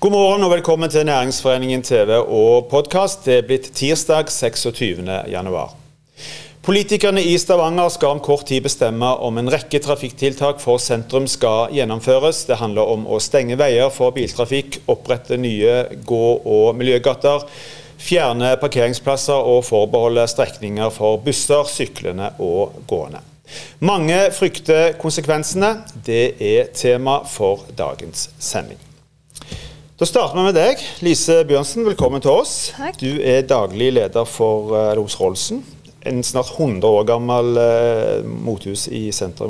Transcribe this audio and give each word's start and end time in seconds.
God 0.00 0.14
morgen 0.14 0.44
og 0.46 0.54
velkommen 0.54 0.88
til 0.88 1.02
Næringsforeningen 1.04 1.82
TV 1.84 2.14
og 2.16 2.70
podkast. 2.70 3.26
Det 3.26 3.34
er 3.34 3.42
blitt 3.44 3.66
tirsdag 3.76 4.30
26. 4.32 5.04
januar. 5.28 5.74
Politikerne 6.64 7.20
i 7.20 7.34
Stavanger 7.36 7.92
skal 7.92 8.14
om 8.16 8.22
kort 8.24 8.46
tid 8.48 8.64
bestemme 8.64 9.10
om 9.20 9.36
en 9.36 9.52
rekke 9.52 9.76
trafikktiltak 9.84 10.64
for 10.64 10.80
sentrum 10.80 11.28
skal 11.28 11.76
gjennomføres. 11.76 12.46
Det 12.48 12.56
handler 12.62 12.94
om 12.94 13.04
å 13.04 13.20
stenge 13.20 13.60
veier 13.60 13.92
for 13.92 14.16
biltrafikk, 14.16 14.80
opprette 14.88 15.36
nye 15.36 15.82
gå- 16.00 16.40
og 16.48 16.72
miljøgater, 16.80 17.44
fjerne 18.00 18.56
parkeringsplasser 18.56 19.52
og 19.52 19.66
forbeholde 19.68 20.24
strekninger 20.32 20.96
for 20.96 21.20
busser, 21.20 21.68
syklende 21.68 22.32
og 22.40 22.86
gående. 22.88 23.20
Mange 23.84 24.30
frykter 24.32 24.94
konsekvensene. 24.96 25.82
Det 25.92 26.30
er 26.40 26.72
tema 26.72 27.20
for 27.28 27.68
dagens 27.76 28.30
sending. 28.40 28.80
Da 30.00 30.06
starter 30.08 30.32
vi 30.38 30.42
med 30.46 30.54
deg. 30.56 30.80
Lise 31.04 31.34
Bjørnsen, 31.44 31.82
velkommen 31.84 32.22
til 32.24 32.32
oss. 32.32 32.70
Takk. 32.72 32.96
Du 33.02 33.18
er 33.20 33.42
daglig 33.44 33.90
leder 33.92 34.24
for 34.24 34.70
uh, 34.72 34.94
Rolls-Roycen. 34.96 35.60
En 36.08 36.22
snart 36.24 36.54
100 36.54 36.88
år 36.88 37.04
gammel 37.10 37.60
uh, 37.60 38.24
mothus 38.24 38.86
i 38.88 39.10
sentrum 39.12 39.36